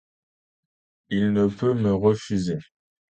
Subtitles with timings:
[1.09, 2.57] Il ne peut me refuser.